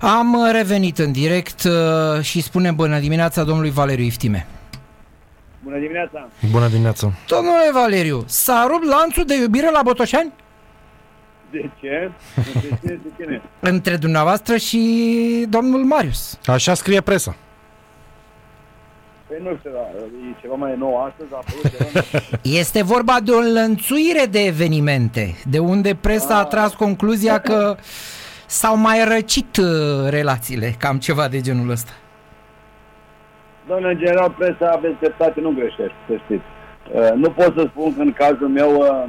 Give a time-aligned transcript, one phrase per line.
[0.00, 4.46] Am uh, revenit în direct uh, și spunem bună dimineața domnului Valeriu Iftime.
[5.64, 6.28] Bună dimineața!
[6.50, 7.12] Bună dimineața!
[7.26, 10.32] Domnule Valeriu, s-a rupt lanțul de iubire la Botoșani?
[11.50, 12.10] De ce?
[12.34, 12.78] De ce?
[12.82, 13.42] De cine?
[13.72, 16.38] Între dumneavoastră și domnul Marius.
[16.46, 17.36] Așa scrie presa.
[19.26, 22.26] Păi nu știu, e ceva mai nou astăzi, a apărut ceva
[22.60, 27.76] Este vorba de o înlănțuire de evenimente, de unde presa a tras concluzia că
[28.46, 31.92] s-au mai răcit uh, relațiile, cam ceva de genul ăsta.
[33.66, 36.44] Doamne, în general, presa aveți dreptate, nu greșește, să știți.
[36.92, 39.04] Uh, nu pot să spun că în cazul meu uh,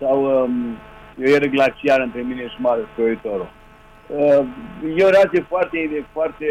[0.00, 0.76] sau um,
[1.18, 3.50] eu era glaciar între mine și Marius Croitorul.
[4.06, 4.44] Uh,
[4.96, 6.46] e o relație foarte, foarte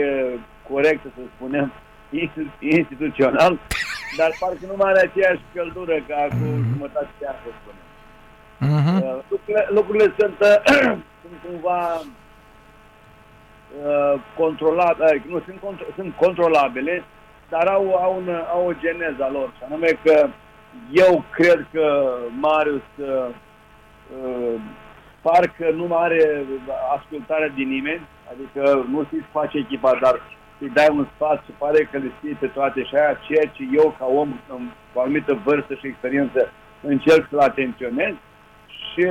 [0.70, 1.72] corectă, să spunem,
[2.10, 3.60] institu- instituțional,
[4.20, 7.82] dar parcă nu mai are aceeași căldură ca cu jumătate de an, să spunem.
[8.58, 8.96] Mhm.
[9.04, 11.04] Uh, lucrurile, lucrurile sunt, uh, sunt
[11.46, 12.02] cumva
[13.86, 17.04] uh, controlate, nu, sunt, contro- sunt controlabile,
[17.50, 20.28] dar au, au, un, au o geneză a lor, și anume că
[20.92, 22.08] eu cred că
[22.40, 23.28] Marius uh,
[24.26, 24.60] uh,
[25.22, 26.46] parcă nu mai are
[26.98, 30.22] ascultare din nimeni, adică nu știți să face echipa, dar
[30.60, 33.96] îi dai un spațiu, pare că le știi pe toate și aia, ceea ce eu
[34.00, 38.14] ca om în- cu o anumită vârstă și experiență încerc să-l atenționez.
[38.68, 39.08] Și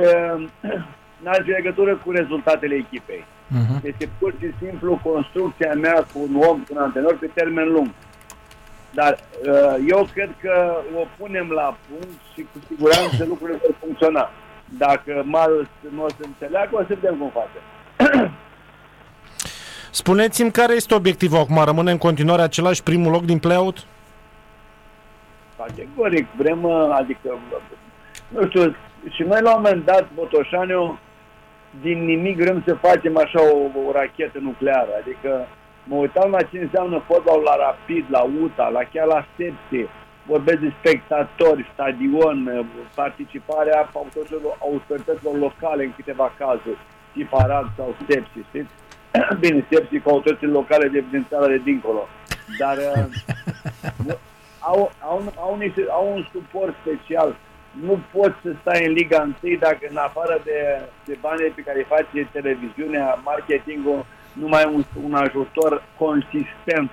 [1.23, 3.25] uh, n-are legătură cu rezultatele echipei.
[3.47, 3.81] Mhm.
[3.83, 7.89] Este pur și simplu construcția mea cu un om, cu un antrenor pe termen lung.
[8.93, 14.29] Dar uh, eu cred că o punem la punct și cu siguranță lucrurile vor funcționa.
[14.77, 17.59] Dacă Marius nu o să înțeleagă, o să vedem cum face.
[19.91, 21.63] Spuneți-mi care este obiectivul acum?
[21.63, 23.85] Rămâne în continuare același primul loc din play-out?
[25.57, 27.61] Categoric, vrem, uh, adică, uh,
[28.27, 28.75] nu știu,
[29.09, 30.99] și noi la un moment dat, Botoșaniu,
[31.81, 33.57] din nimic vrem să facem așa o,
[33.87, 34.89] o rachetă nucleară.
[35.01, 35.47] Adică
[35.83, 39.89] mă uitam la ce înseamnă fotbal la Rapid, la UTA, la chiar la Sepsi,
[40.25, 46.77] vorbesc de spectatori, stadion, uh, participarea autorităților, autorităților locale în câteva cazuri,
[47.13, 48.71] tip Arad sau Sepsi, știți?
[49.41, 52.07] Bine, Sepsi cu autoritățile locale de din țara de dincolo.
[52.57, 53.05] Dar uh,
[54.05, 54.19] nu-
[54.59, 57.35] au, au, au, niște, au un suport special.
[57.81, 61.77] Nu poți să stai în Liga 1 dacă în afară de, de banii pe care
[61.77, 66.91] îi face televiziunea, marketingul, nu mai ai un, un ajutor consistent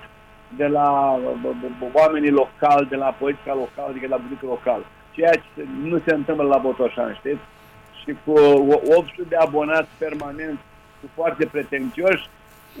[0.57, 4.47] de la b- b- b- oamenii locali, de la politica locală, adică de la bugetul
[4.47, 4.85] local.
[5.11, 7.43] Ceea ce se- nu se întâmplă la Botoșan, știți?
[8.03, 10.61] Și cu o- 800 de abonați permanenți,
[11.01, 12.29] cu foarte pretențioși,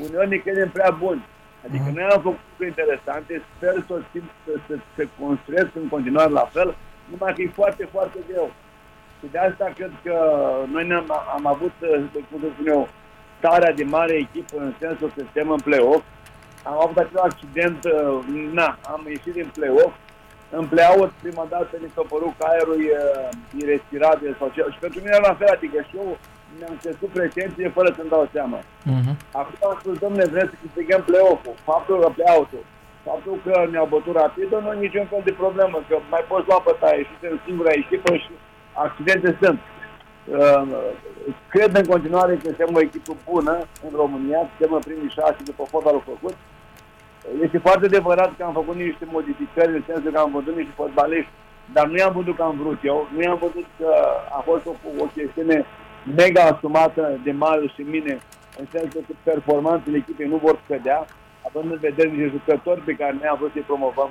[0.07, 1.21] uneori ne credem prea buni.
[1.67, 5.87] Adică noi am făcut lucruri interesante, sper să, o simt, să, să, să construiesc în
[5.87, 6.75] continuare la fel,
[7.11, 8.51] numai că e foarte, foarte greu.
[9.19, 10.15] Și de asta cred că
[10.71, 11.07] noi ne-am,
[11.37, 12.87] am avut, uh, cum să spun eu,
[13.37, 16.03] starea de mare echipă în sensul că suntem în play-off.
[16.63, 18.19] Am avut acel accident, uh,
[18.57, 19.93] na, am ieșit din play-off.
[20.59, 23.29] În play-out, prima dată mi s-a părut că aerul e uh,
[23.61, 24.61] irrespirabil sau ce.
[24.73, 26.17] Și pentru mine era la fel, adică și eu
[26.57, 28.59] mi-am crescut pretenție fără să-mi dau seama.
[28.83, 29.11] Mhm.
[29.39, 32.63] Acum am spus, domnule, vrem să câștigăm play-off-ul, faptul că play-out-ul,
[33.07, 36.59] faptul că ne-au bătut rapid, nu e niciun fel de problemă, că mai poți lua
[36.65, 38.31] pe taie și suntem singura echipă și
[38.73, 39.59] accidente sunt.
[40.39, 40.63] Uh,
[41.53, 45.63] cred în continuare că suntem o echipă bună în România, suntem în primii șase după
[45.71, 46.35] fotbalul făcut.
[47.45, 51.31] Este foarte adevărat că am făcut niște modificări în sensul că am văzut niște fotbaliști,
[51.73, 53.89] dar nu i-am văzut că am vrut eu, nu i-am văzut că
[54.37, 54.73] a fost o,
[55.03, 55.65] o chestiune
[56.15, 58.19] mega asumată de Marius și mine,
[58.59, 61.05] în sensul că performanțele echipei nu vor scădea,
[61.47, 64.09] având în vedere niște jucători pe care noi am vrut să-i promovăm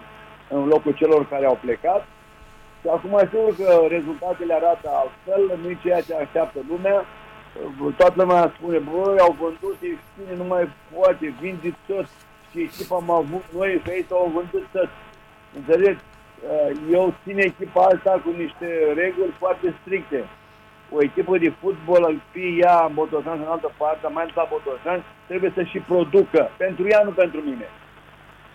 [0.48, 2.06] în locul celor care au plecat.
[2.80, 7.04] Și acum sigur că rezultatele arată altfel, nu e ceea ce așteaptă lumea.
[7.96, 12.06] Toată lumea spune, băi, au vândut, e bine, nu mai poate, vindeți tot.
[12.50, 14.88] Și echipa am avut noi, că ei s-au vândut tot.
[15.56, 16.02] Înțelegeți?
[16.90, 20.24] Eu țin echipa asta cu niște reguli foarte stricte.
[20.92, 24.48] O echipă de fotbal, fie ea în Botoșan sau în altă parte, mai ales la
[24.50, 26.50] Botoșan, trebuie să și producă.
[26.56, 27.68] Pentru ea, nu pentru mine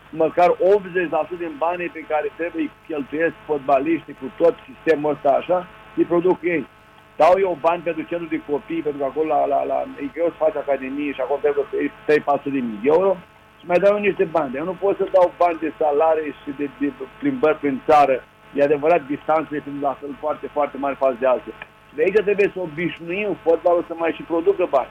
[0.10, 5.68] măcar 80% din banii pe care trebuie îi cheltuiesc fotbaliștii cu tot sistemul ăsta așa,
[5.96, 6.68] îi produc ei.
[7.16, 10.30] Dau eu bani pentru centru de copii, pentru că acolo la, la, la, e greu
[10.30, 11.92] să faci academie și acolo trebuie să iei
[12.40, 13.12] 3-400 de mii de euro
[13.60, 14.56] și mai dau eu niște bani.
[14.56, 16.88] Eu nu pot să dau bani de salarii și de, de
[17.20, 18.16] plimbări prin țară.
[18.54, 21.54] E adevărat, distanțele sunt la fel foarte, foarte mari față de alții.
[21.96, 24.90] Și de aici trebuie să obișnuim fotbalul să mai și producă bani.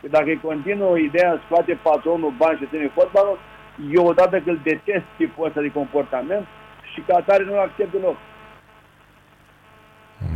[0.00, 3.38] Că dacă îi continuă ideea să scoate patronul bani și ține fotbalul,
[3.92, 6.46] eu odată că îl detest tipul ăsta de comportament
[6.92, 8.16] și ca atare nu-l accept deloc.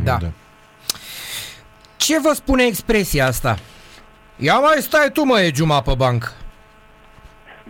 [0.03, 0.17] Da.
[1.97, 3.55] Ce vă spune expresia asta?
[4.35, 6.27] Ia mai stai tu, mă, Egiuma, pe bancă.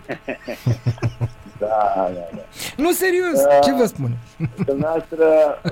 [1.60, 2.42] Da, da, da.
[2.78, 3.60] Nu, serios, Da.
[3.60, 4.10] ce vă spun?
[4.66, 5.26] Dumneavoastră,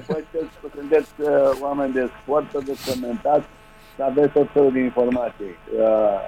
[0.08, 0.40] voi să
[0.80, 1.30] sunteți uh,
[1.62, 3.46] oameni de sport, să documentați,
[3.96, 5.54] să aveți tot felul de informații.
[5.80, 6.20] Uh,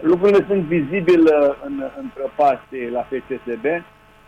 [0.00, 1.34] lucrurile sunt vizibile
[1.66, 3.64] în, în prăpastie la FCSB,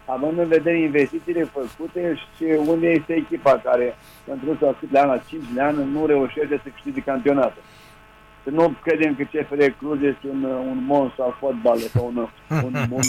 [0.05, 5.11] având în vedere investițiile făcute și unde este echipa care, pentru sau cât de ani,
[5.11, 7.63] la 5 de ani, nu reușește să câștige campionatul.
[8.47, 12.17] Să nu credem că CFR Cluj este un, un monstru al fotbalului sau un,
[12.65, 13.03] un, un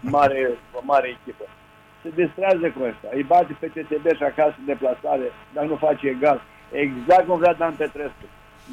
[0.00, 1.44] mare, o mare echipă
[2.02, 3.08] se distrează cu ăsta.
[3.16, 6.40] Îi bate pe CTB și acasă în deplasare, dar nu face egal.
[6.70, 8.26] Exact cum vrea Dan Petrescu.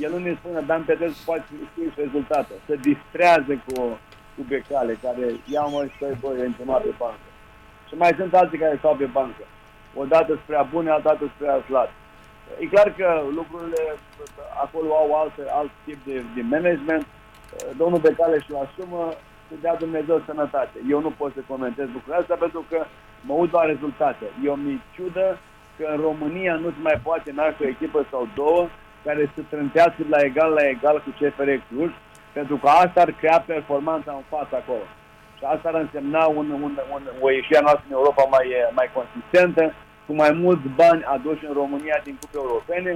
[0.03, 2.53] El nu ne spune, Dan Petrescu poate scrie rezultate.
[2.67, 3.75] Se distrează cu,
[4.35, 7.29] cu becale, care ia mă și doi boi închemat pe bancă.
[7.87, 9.43] Și mai sunt alții care stau pe bancă.
[9.93, 11.91] Odată spre a bune, altă spre a slat.
[12.59, 13.83] E clar că lucrurile
[14.63, 17.05] acolo au alt, alt tip de, de management.
[17.77, 19.09] Domnul Becale și-l asumă,
[19.47, 20.77] să dea Dumnezeu sănătate.
[20.89, 22.85] Eu nu pot să comentez lucrurile astea pentru că
[23.21, 24.25] mă uit la rezultate.
[24.43, 25.37] Eu mi ciudă
[25.77, 28.67] că în România nu-ți mai poate naște o echipă sau două
[29.05, 31.91] care să trântească la egal la egal cu CFR Cluj,
[32.33, 34.85] pentru că asta ar crea performanța în față acolo.
[35.37, 38.47] Și asta ar însemna un, un, un, o ieșire noastră în Europa mai,
[38.79, 39.73] mai consistentă,
[40.09, 42.91] cu mai mulți bani aduși în România din cupe europene,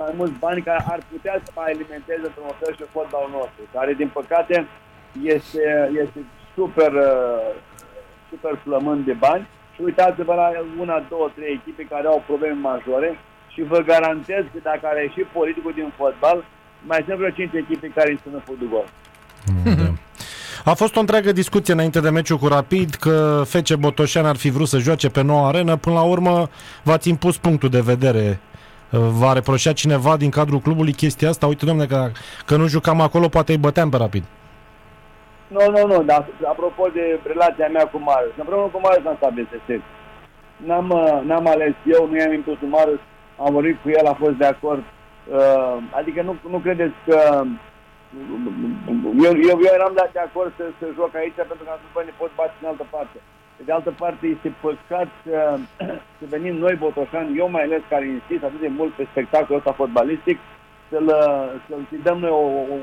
[0.00, 3.92] mai mulți bani care ar putea să mai alimenteze într-un fel și fotbalul nostru, care
[4.00, 4.56] din păcate
[5.34, 5.64] este,
[6.02, 6.20] este
[6.54, 7.48] super, uh,
[8.30, 9.44] super flămând de bani
[9.74, 10.48] și uitați-vă la
[10.82, 13.10] una, două, trei echipe care au probleme majore
[13.52, 16.44] și vă garantez că dacă are ieșit politicul din fotbal,
[16.90, 18.86] mai sunt vreo 5 echipe care îi sună fut gol.
[19.64, 19.91] Da.
[20.64, 24.50] A fost o întreagă discuție înainte de meciul cu Rapid că FC Botoșan ar fi
[24.50, 25.76] vrut să joace pe noua arenă.
[25.76, 26.48] Până la urmă
[26.82, 28.40] v-ați impus punctul de vedere.
[28.90, 31.46] V-a reproșat cineva din cadrul clubului chestia asta?
[31.46, 32.10] Uite, domne, că,
[32.46, 34.24] că nu jucam acolo, poate îi băteam pe Rapid.
[35.48, 39.32] Nu, nu, nu, dar apropo de relația mea cu Marius, împreună cu Marius am stat
[39.32, 39.82] BSS.
[40.56, 43.00] N-am, uh, n-am ales eu, nu i-am impus lui Marius,
[43.44, 44.82] am vorbit cu el, a fost de acord.
[45.28, 47.44] Uh, adică nu, nu credeți că
[49.26, 52.00] eu, eu, eu eram de acord să, să joc aici pentru că am spus, bă,
[52.04, 53.18] ne pot bate în altă parte.
[53.56, 55.58] Pe de altă parte, este păcat să,
[56.18, 59.72] să venim noi, Botoșani, eu mai ales care insist atât de mult pe spectacolul ăsta
[59.80, 60.38] fotbalistic,
[60.90, 61.08] să-l,
[61.66, 62.76] să-l să dăm noi o, o,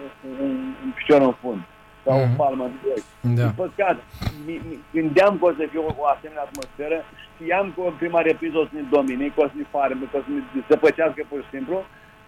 [0.46, 0.54] un,
[0.84, 1.62] un picior în fund
[2.06, 2.34] sau mm-hmm.
[2.34, 3.02] o palmă în doi.
[3.36, 3.44] Da.
[3.44, 3.98] E păcat.
[4.46, 8.22] Mi- mi- Gândeam că o să fie o, o asemenea atmosferă, știam că în prima
[8.22, 11.22] repriză o să ne domine, că o să ne farme, că o să ne zăpăcească
[11.30, 11.78] pur și simplu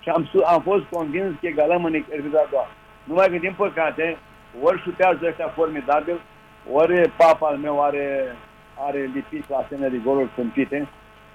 [0.03, 2.67] și am, su- am fost convins că egalăm în repriza a doua.
[3.03, 4.17] Numai că, din păcate,
[4.61, 6.17] ori șutează ăștia formidabil,
[6.71, 8.35] ori papa al meu are,
[8.87, 10.87] are lipit la asemenea de goluri câmpite.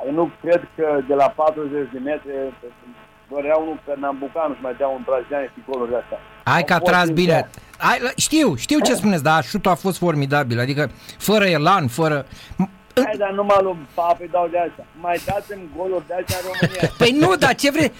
[0.06, 2.30] Eu nu cred că de la 40 de metri
[3.28, 6.18] dorea unul Pernambucanu și mai dea un brazilian și golurile astea.
[6.44, 7.32] Hai că a Au fost tras bine.
[7.32, 7.54] exact.
[7.78, 12.26] Hai, știu, știu ce spuneți, dar șutul a fost formidabil, adică fără elan, fără...
[13.04, 14.82] Hai, dar numai lui Pape dau de asta.
[15.06, 16.82] Mai dați-mi goluri de astea în România.
[17.00, 17.92] Păi nu, dar ce vrei?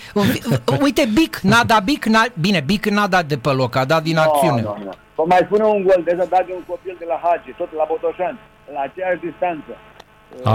[0.86, 2.24] Uite, Bic, n-a dat Bic, n-a...
[2.46, 4.60] bine, Bic n-a dat de pe loc, a dat din acțiune.
[4.62, 4.92] No, no, no.
[5.18, 7.70] Vă mai spune un gol de ăsta dat de un copil de la Hagi, tot
[7.80, 8.38] la Botoșani,
[8.74, 9.72] la aceeași distanță.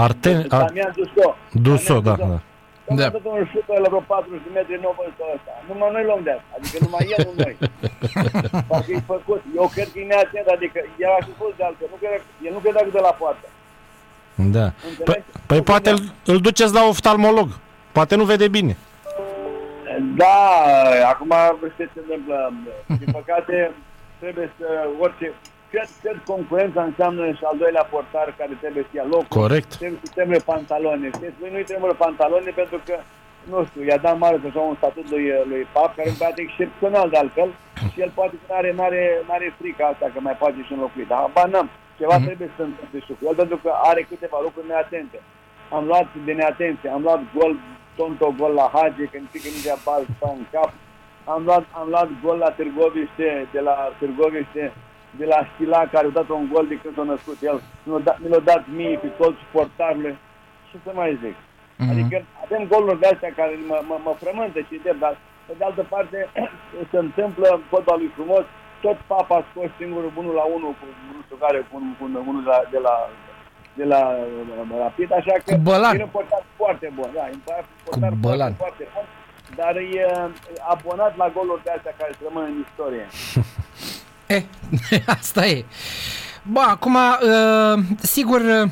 [0.04, 1.26] Arte- Ar- Damian Duso.
[1.66, 2.38] Duso, da, Damian da.
[2.86, 2.94] Da.
[3.00, 3.04] Da.
[3.06, 5.52] Am dat un șut la vreo 40 de metri, nu văzut ăsta.
[5.68, 6.50] Numai noi luăm de asta.
[6.56, 7.54] Adică numai el, nu noi.
[8.70, 9.40] Parcă e făcut.
[9.58, 11.88] Eu cred că e neatent, adică el a și fost de altfel.
[11.94, 13.46] Nu cred, el nu credea că de la poartă.
[14.34, 14.64] Da.
[14.64, 15.02] Înțelegi?
[15.04, 17.48] Păi, păi poate îl, îl duceți la oftalmolog.
[17.92, 18.76] Poate nu vede bine.
[20.16, 20.36] Da,
[21.08, 21.32] acum
[21.76, 22.52] ce se întâmplă.
[22.86, 23.70] Din păcate,
[24.18, 24.66] trebuie să
[24.98, 25.32] orice...
[25.70, 29.40] Cred, cred concurența înseamnă și al doilea portar care trebuie să ia locul.
[29.40, 29.70] Corect.
[29.76, 31.06] Trebuie să trebuie pantalone.
[31.16, 32.94] Știți, lui nu-i trebuie pantalone pentru că,
[33.50, 36.38] nu știu, i-a dat mare așa un statut lui, lui Pap, care e un băiat
[36.38, 37.50] excepțional de altfel
[37.92, 41.10] și el poate că n-are, n-are, n-are frica asta că mai poate și înlocui.
[41.10, 41.68] Dar habar n-am.
[41.98, 42.24] Ceva Mhm.
[42.26, 45.18] trebuie să se întâmple și cu el pentru că are câteva lucruri neatente.
[45.76, 47.52] Am luat de neatenție, am luat gol,
[47.96, 50.70] tonto gol la Hagi, când pică mingea bal sau în cap.
[51.34, 54.72] Am luat, am luat gol la Târgoviște, de la Târgoviște,
[55.18, 57.60] de la Stila, care a dat un gol de când s-a născut el.
[57.84, 60.16] Mi l-a dat, mi l-a dat mie pe colțul portarului.
[60.70, 61.36] Ce să mai zic?
[61.78, 61.90] Mhm.
[61.90, 65.64] Adică avem goluri de astea care mă, mă, mă frământă și de, dar pe de
[65.64, 66.28] altă parte
[66.90, 68.44] se întâmplă fotbalul e frumos,
[68.84, 70.84] tot papa a scos singurul bunul la unul cu
[71.16, 72.94] nu știu care, cu, un- cu un- unul de la, de la
[73.80, 74.00] de la
[74.70, 75.98] uh, Rapid, așa că Cu Bălan.
[75.98, 78.52] e un portar foarte bun, da, e un portar foarte, Bălan.
[78.54, 79.04] foarte bun,
[79.56, 80.30] dar e uh,
[80.72, 83.06] abonat la goluri de astea care se rămân în istorie.
[84.26, 84.42] Eh,
[85.18, 85.64] asta e.
[86.42, 88.70] Bă, acum, uh, sigur, uh,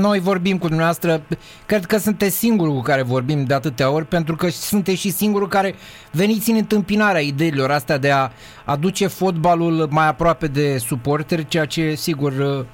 [0.00, 1.22] Noi vorbim cu dumneavoastră,
[1.66, 5.48] cred că sunteți singurul cu care vorbim de atâtea ori, pentru că sunteți și singurul
[5.48, 5.74] care
[6.10, 8.30] veniți în întâmpinarea ideilor astea de a
[8.64, 12.66] aduce fotbalul mai aproape de suporteri, ceea ce, sigur,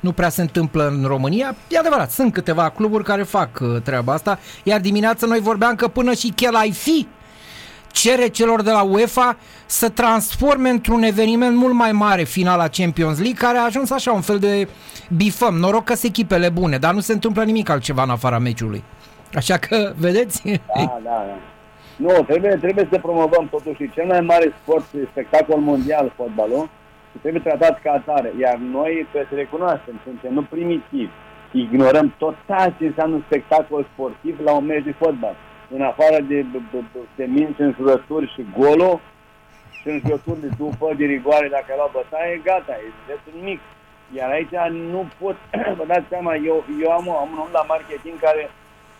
[0.00, 1.56] nu prea se întâmplă în România.
[1.68, 5.88] E adevărat, sunt câteva cluburi care fac uh, treaba asta, iar dimineața noi vorbeam că
[5.88, 6.34] până și
[6.72, 7.06] fi
[7.92, 13.38] cere celor de la UEFA să transforme într-un eveniment mult mai mare finala Champions League,
[13.38, 14.68] care a ajuns așa un fel de
[15.16, 15.54] bifăm.
[15.54, 18.84] Noroc că sunt echipele bune, dar nu se întâmplă nimic altceva în afara meciului.
[19.34, 20.42] Așa că, vedeți?
[20.76, 21.38] Da, da, da.
[21.96, 26.70] Nu, trebuie, trebuie să promovăm totuși cel mai mare sport, spectacol mondial, fotbalul,
[27.10, 28.32] și trebuie tratat ca atare.
[28.40, 31.10] Iar noi trebuie să recunoaștem, suntem nu primitivi.
[31.52, 35.36] Ignorăm total ce înseamnă spectacol sportiv la un meci de fotbal
[35.74, 36.58] în afară de, de,
[37.14, 37.24] de
[37.56, 39.00] în jurături și golo
[39.80, 43.60] și în jurături de după, de rigoare, dacă ai luat bătaie, gata, e destul nimic.
[44.16, 44.56] Iar aici
[44.92, 45.36] nu pot,
[45.78, 48.50] vă dați seama, eu, eu am, am un om la marketing care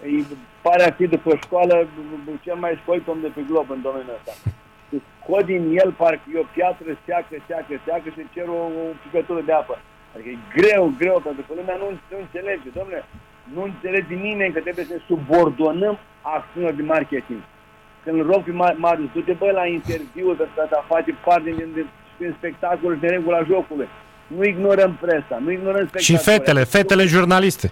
[0.02, 0.26] îi
[0.62, 1.88] pare a fi după școală
[2.45, 4.33] cel mai școlit om de pe glob în domeniul ăsta.
[5.21, 9.41] Scot din el parcă e o piatră, seacă, seacă, seacă și cer o, o picătură
[9.41, 9.79] de apă.
[10.14, 12.69] Adică e greu, greu, pentru că lumea nu, nu înțelege.
[12.79, 13.05] Domnule,
[13.54, 17.40] nu înțelege nimeni că trebuie să subordonăm acțiunilor de marketing.
[18.04, 21.87] Când îl rog pe Marius, du-te bă la interviu pentru a face parte din, din,
[22.18, 23.88] din spectacolul de regula jocului.
[24.26, 26.21] Nu ignorăm presa, nu ignorăm spectacolul.
[26.21, 27.71] Și fetele, fetele jurnaliste.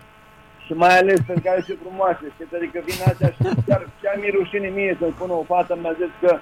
[0.66, 2.24] Și mai ales pentru care și frumoase.
[2.34, 2.54] Știți?
[2.54, 6.12] Adică vin astea și chiar, chiar mi-e rușine mie să-mi spună o fată, mi-a zis
[6.20, 6.38] că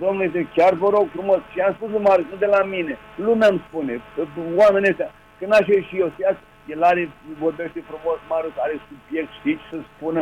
[0.00, 3.48] Domnule, chiar vă rog frumos, și am spus lui Marius, nu de la mine, lumea
[3.48, 4.00] îmi spune,
[4.56, 6.40] oamenii ăștia, când aș și eu, știați,
[6.72, 7.02] el are,
[7.44, 10.20] vorbește frumos, Marius are subiect, știți, să spună,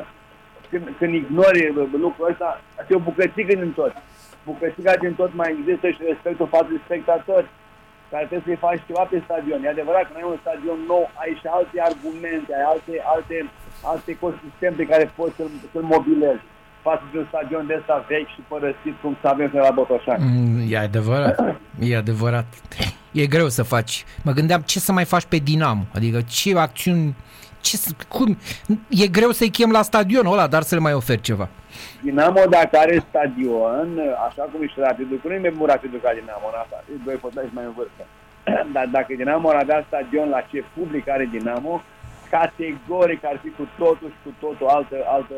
[0.70, 1.60] când, când ignori
[2.06, 2.48] lucrul ăsta,
[2.78, 3.92] asta e o bucățică din tot.
[4.50, 7.48] Bucățica din tot mai există și respectul față de spectatori
[8.10, 9.60] care trebuie să-i faci ceva pe stadion.
[9.64, 13.36] E adevărat că nu ai un stadion nou, ai și alte argumente, ai alte, alte,
[13.92, 16.44] alte ecosisteme pe care poți să-l, să mobilezi
[16.86, 20.24] față de un stadion de ăsta vechi și părăsit cum să avem la Botoșani.
[20.24, 21.36] Mm, e adevărat,
[21.90, 22.48] e adevărat.
[23.14, 24.04] E greu să faci.
[24.22, 27.14] Mă gândeam ce să mai faci pe Dinamo, adică ce acțiuni
[27.66, 27.76] ce,
[28.08, 28.38] cum?
[29.02, 31.48] E greu să-i chem la stadionul ăla, dar să le mai ofer ceva.
[32.02, 33.88] Dinamo, dacă are stadion,
[34.28, 37.16] așa cum e și Rapidul, nu e mai bun Rapidul ca Dinamo, în asta, doi
[37.22, 38.02] fotbaliști mai în vârstă.
[38.74, 41.74] Dar dacă Dinamo ar avea stadion la ce public are Dinamo,
[42.36, 45.36] categoric ar fi cu totul și cu totul altă, altă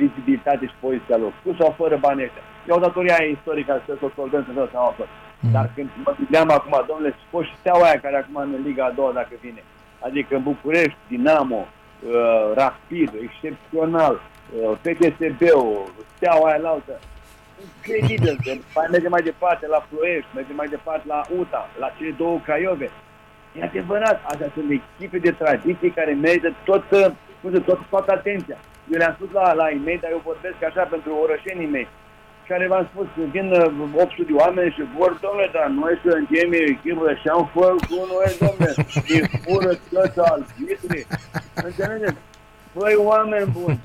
[0.00, 1.32] vizibilitate și poziția lor.
[1.44, 2.44] Cu sau fără bani ăștia.
[2.68, 4.94] E o datorie aia istorică să o solvăm să dau seama
[5.40, 5.50] mm.
[5.52, 7.14] Dar când mă gândeam acum, domnule,
[7.44, 9.62] și steaua aia care acum în Liga a doua, dacă vine,
[10.00, 16.98] adică în București, Dinamo, uh, Rapid, excepțional, uh, PTSB-ul, Steaua aia la altă,
[17.64, 18.38] incredibil,
[18.74, 22.90] mai merge mai departe la Ploiești, merge mai departe la UTA, la cele două Craiove.
[23.58, 28.58] E adevărat, astea sunt echipe de tradiție care merită tot, uh, tot, toată atenția.
[28.92, 31.88] Eu le-am spus la, la e dar eu vorbesc așa pentru orășenii mei
[32.48, 37.08] care v-am spus, vin 800 uh, de oameni și vor, domnule, dar noi suntem echipă
[37.20, 38.72] și am făcut noi, domnule,
[39.16, 41.06] e fură toți arbitrii.
[41.68, 42.20] Înțelegeți?
[42.72, 43.80] Păi, oameni buni,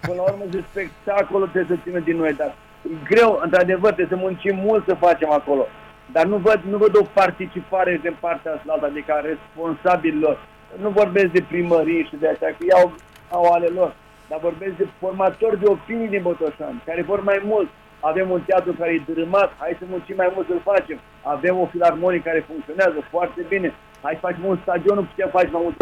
[0.00, 2.50] până la urmă și spectacolul trebuie să țină din noi, dar
[2.82, 5.66] e greu, într-adevăr, trebuie să muncim mult să facem acolo.
[6.12, 10.36] Dar nu văd, nu văd o participare din partea asta, adică a responsabililor.
[10.80, 12.92] Nu vorbesc de primării și de așa, că iau,
[13.30, 13.92] au ale lor,
[14.28, 17.68] dar vorbesc de formatori de opinii din Botoșani, care vor mai mult,
[18.00, 20.98] avem un teatru care e dărâmat, hai să muncim mai mult să-l facem.
[21.34, 23.68] Avem o filarmonie care funcționează foarte bine,
[24.02, 25.76] hai să facem un stadion, nu putem face mai mult.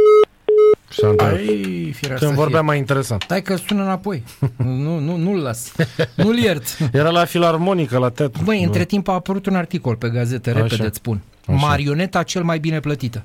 [1.19, 3.23] Ai, Când vorbeam mai interesant.
[3.23, 4.25] Stai că sună înapoi.
[4.57, 5.75] nu, nu, nu-l las.
[6.15, 6.65] Nu-l iert.
[6.93, 8.43] Era la filarmonică, la teatru.
[8.45, 11.21] Băi, între timp a apărut un articol pe gazetă, repede îți spun.
[11.47, 11.67] Așa.
[11.67, 13.23] Marioneta cel mai bine plătită.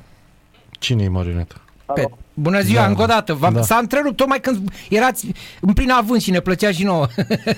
[0.79, 1.55] Cine e marioneta?
[1.93, 2.05] Pe...
[2.41, 3.38] Bună ziua, da, încă o dată.
[3.53, 3.62] Da.
[3.62, 4.57] S-a întrerupt tocmai când
[4.89, 5.31] erați
[5.62, 7.05] în plin avânt și ne plăcea și nouă.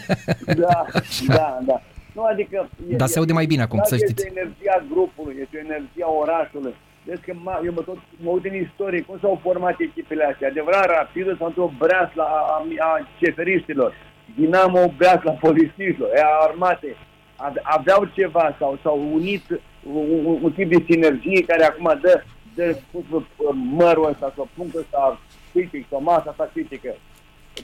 [0.65, 0.85] da,
[1.27, 1.81] da, da.
[2.13, 2.69] Nu, adică...
[2.89, 4.23] E, Dar se aude mai bine acum, să știți.
[4.25, 6.73] Este energia grupului, este energia orașului.
[7.05, 7.31] Deci că
[7.65, 10.47] eu mă tot mă uit în istorie, cum s-au format echipele astea.
[10.47, 13.93] Adevărat, rapid s-a întors breas la a, a ceferiștilor.
[14.35, 16.95] Dinamo breas la polițiștilor, a armate.
[17.63, 19.43] Aveau ceva sau s-au unit
[19.93, 22.23] un, un, un tip de sinergie care acum dă
[22.55, 25.19] de pus mărul ăsta sau punctul ăsta
[25.51, 26.95] critic sau masa asta critică.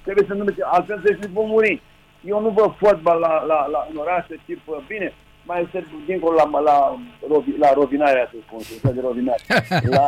[0.03, 1.81] Trebuie să nu merge, altfel să vom muri.
[2.25, 5.13] Eu nu văd fotbal la, la, la, în orașe tip, bine,
[5.45, 9.41] mai este dincolo la, la, la, la rovinarea, să spun, să de rovinare.
[9.95, 10.07] La,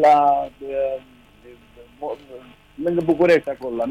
[0.00, 1.00] la, de,
[1.42, 1.48] de,
[2.84, 3.84] lângă București, acolo, la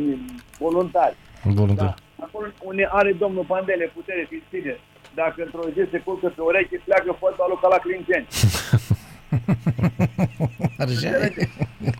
[0.57, 1.15] voluntari.
[1.43, 1.93] Voluntari.
[2.17, 2.23] Da.
[2.25, 4.77] Acolo unde are domnul Pandele putere, fiți
[5.13, 8.27] dacă într-o zi se culcă pe ureche, pleacă fotbalul ca la Clinceni.
[10.83, 11.49] Așa e.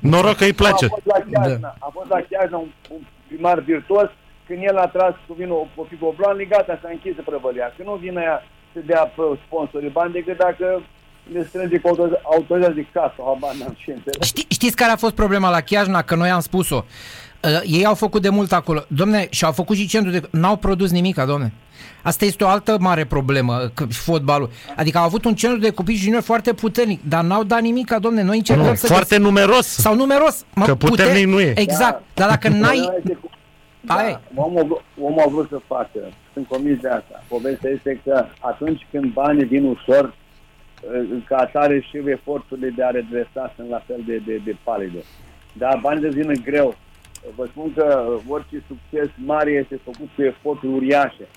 [0.02, 0.86] Noroc că îi place.
[0.86, 4.10] A fost la Chiajna, a fost la Chiajna un, un primar virtuos,
[4.48, 7.74] când el a tras cu vinul o fi gobloan, gata, s-a închis prăvălia.
[7.78, 8.44] Că nu vine aia
[8.74, 10.82] să dea pe sponsorii bani decât dacă
[11.34, 14.24] le strânge cu autoriza- autorizația de casă, habar n-am ce înțeleg.
[14.24, 16.02] Ști, știți care a fost problema la Chiajna?
[16.02, 16.84] Că noi am spus-o.
[17.44, 18.84] Uh, ei au făcut de mult acolo.
[18.88, 20.22] Domne, și-au făcut și centru de...
[20.32, 21.54] N-au produs nimica, domne.
[22.02, 24.50] Asta este o altă mare problemă, că, fotbalul.
[24.76, 28.22] Adică au avut un centru de copii juniori foarte puternic, dar n-au dat nimica, domne.
[28.24, 28.88] Noi încercăm Nu, să...
[28.88, 29.66] foarte numeros.
[29.68, 30.46] Sau numeros.
[30.56, 31.54] Mă, Că puternic nu e.
[31.56, 32.04] Exact.
[32.14, 32.60] Dar dacă n-ai...
[32.78, 33.30] Problema este cu-
[33.88, 34.12] Aia e.
[34.36, 36.00] Da, omul, a vrut- omul a vrut să facă.
[36.34, 37.24] Sunt convins de asta.
[37.28, 40.14] Povestea este că atunci când banii vin ușor,
[40.94, 45.04] eh, ca atare și eforturile de a redresa sunt la fel de, de, de palide.
[45.54, 46.76] Dar banii devină greu.
[47.36, 51.28] Vă spun că orice succes mare este făcut cu eforturi uriașe.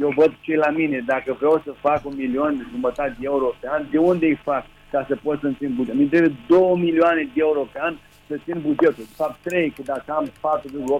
[0.00, 1.02] Eu văd ce la mine.
[1.06, 4.64] Dacă vreau să fac un milion jumătate de euro pe an, de unde îi fac
[4.90, 6.00] ca să pot să-mi țin bugetul?
[6.00, 7.94] Mi trebuie 2 milioane de euro pe an
[8.26, 9.04] să țin bugetul.
[9.10, 10.26] De fapt, 3, că dacă am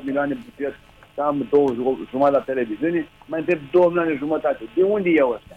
[0.00, 0.74] 4,8 milioane de buget,
[1.14, 1.74] să am 2
[2.10, 4.62] jumătate la televiziune, mai întreb 2 milioane jumătate.
[4.74, 5.56] De unde iau ăsta?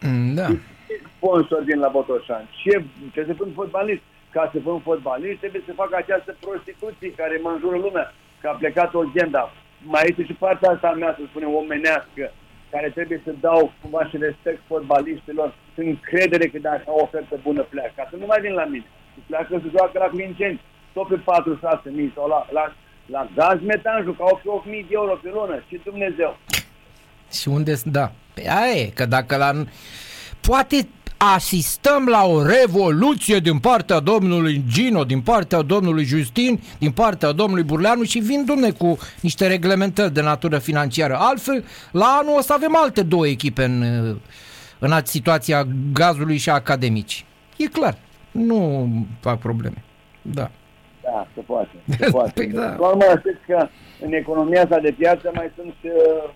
[0.00, 0.46] Mm, Da.
[0.86, 2.48] Ce sponsor din la Botoșan?
[2.62, 4.02] Ce, trebuie să fim fotbalist.
[4.30, 8.52] Ca să fim fotbalist, trebuie să fac această prostituție care mă înjură lumea, că a
[8.62, 9.52] plecat o agenda.
[9.82, 12.32] Mai este și partea asta a mea, să spunem, omenească,
[12.70, 17.62] care trebuie să dau cumva și respect fotbaliștilor, încredere că dacă au o ofertă bună
[17.62, 17.92] pleacă.
[17.96, 18.86] Ca să nu mai vin la mine.
[19.14, 20.60] Și pleacă să joacă la Clinceni,
[20.92, 21.18] tot pe
[21.90, 22.74] 4-6 mii sau la, la,
[23.06, 25.64] la gaz metan jucau pe 8 mii de euro pe lună.
[25.68, 26.38] Și Dumnezeu.
[27.32, 27.74] Și unde...
[27.84, 28.12] Da.
[28.34, 29.50] Pe aia e, că dacă la...
[30.40, 37.32] Poate asistăm la o revoluție din partea domnului Gino, din partea domnului Justin, din partea
[37.32, 41.16] domnului Burleanu și vin, domne, cu niște reglementări de natură financiară.
[41.18, 43.82] Altfel, la anul o să avem alte două echipe în,
[44.78, 47.24] în situația gazului și a academici.
[47.56, 47.96] E clar.
[48.30, 48.88] Nu
[49.20, 49.84] fac probleme.
[50.22, 50.50] Da.
[51.02, 51.70] Da, se poate.
[51.98, 52.32] Se poate.
[52.34, 52.76] Păi da.
[52.78, 53.68] Normal, știți că
[54.04, 55.88] în economia asta de piață mai sunt, și,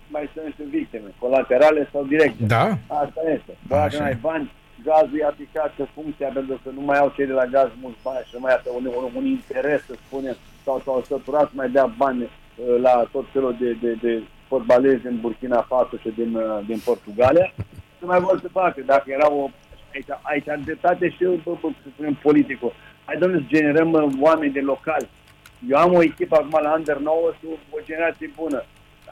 [0.07, 2.43] mai sunt și victime, colaterale sau directe.
[2.45, 2.77] Da?
[2.87, 3.57] Asta este.
[3.67, 3.97] Dacă Așa.
[3.99, 4.51] nu ai bani,
[4.83, 8.03] gazul e aplicat pe funcția pentru că nu mai au cei de la gaz mulți
[8.03, 11.53] bani și nu mai au un, un, un interes, să spunem, sau s-au săturat să
[11.55, 16.09] mai dea bani uh, la tot felul de, de, de fotbaliști din Burkina Faso și
[16.15, 17.53] din, uh, din Portugalia.
[17.99, 18.81] Ce mai vor să facă?
[18.85, 19.49] Dacă era o...
[19.93, 22.73] Aici, aici am dreptate și eu, bă, bă, să spunem, politicul.
[23.05, 25.07] Hai, domnule, să generăm uh, oameni de local.
[25.69, 28.63] Eu am o echipă acum la Under 9 și o generație bună.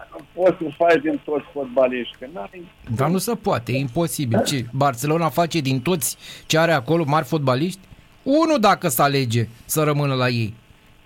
[0.02, 3.78] Dar nu poți să faci din toți fotbaliști, că n-ai Dar nu se poate, e
[3.78, 4.44] imposibil.
[4.44, 4.66] Ce?
[4.74, 7.80] Barcelona face din toți ce are acolo mari fotbaliști?
[8.24, 10.54] Unul dacă să alege să rămână la ei.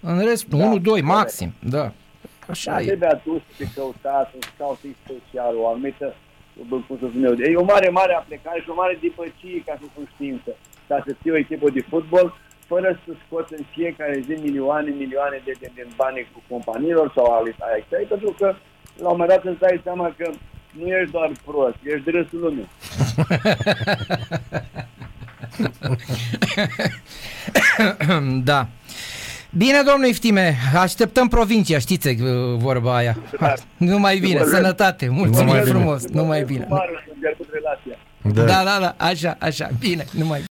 [0.02, 1.08] În rest, Da, unul, doi, corect.
[1.08, 1.54] maxim.
[1.60, 1.92] Da.
[2.50, 2.86] Așa Da, e.
[2.86, 6.16] trebuie adus pe căutat, să cauți special, o anumită,
[6.68, 9.74] bă, cum să spun eu, e o mare, mare aplicare și o mare dipăcie ca
[9.80, 10.52] să spun știință,
[10.88, 12.34] ca să fie o echipă de fotbal,
[12.68, 17.26] fără să scoți în fiecare zi milioane, milioane de, de, de bani cu companiilor sau
[17.26, 17.56] ale
[17.98, 18.56] ai pentru că
[19.02, 20.30] la un moment dat îți dai seama că
[20.72, 22.68] nu ești doar prost, ești de râsul lumii.
[28.44, 28.68] da.
[29.58, 32.18] Bine, domnul Iftime, așteptăm provincia, știți uh,
[32.58, 33.18] vorba aia.
[33.78, 35.72] Nu mai bine, sănătate, mulțumim Numai bine.
[35.72, 36.66] frumos, nu mai bine.
[36.70, 37.98] Mare, să relația.
[38.34, 40.40] Da, da, da, așa, așa, bine, nu mai